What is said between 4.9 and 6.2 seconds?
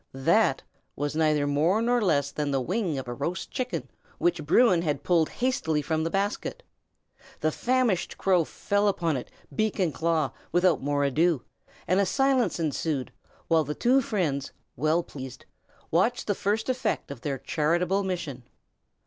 pulled hastily from the